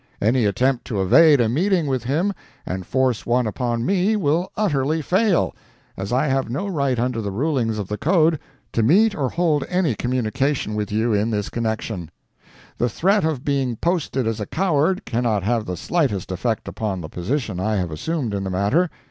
[0.19, 2.33] Any attempt to evade a meeting with him
[2.65, 5.55] and force one upon me will utterly fail,
[5.95, 8.39] as I have no right under the rulings of the code,
[8.73, 12.09] to meet or hold any communication with you in this connection.
[12.79, 17.07] The threat of being posted as a coward cannot have the slightest effect upon the
[17.07, 18.89] position I have assumed in the matter.